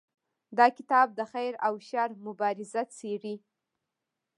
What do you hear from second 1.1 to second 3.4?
د خیر او شر مبارزه څیړي.